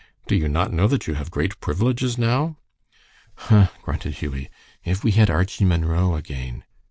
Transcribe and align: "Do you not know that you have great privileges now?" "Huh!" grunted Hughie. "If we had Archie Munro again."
"Do 0.25 0.35
you 0.35 0.47
not 0.47 0.73
know 0.73 0.87
that 0.87 1.05
you 1.05 1.13
have 1.13 1.29
great 1.29 1.59
privileges 1.59 2.17
now?" 2.17 2.57
"Huh!" 3.35 3.67
grunted 3.83 4.15
Hughie. 4.15 4.49
"If 4.83 5.03
we 5.03 5.11
had 5.11 5.29
Archie 5.29 5.63
Munro 5.63 6.15
again." 6.15 6.63